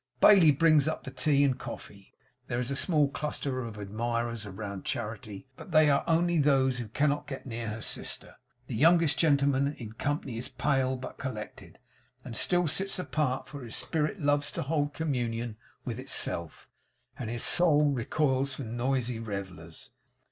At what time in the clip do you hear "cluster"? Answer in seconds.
3.07-3.61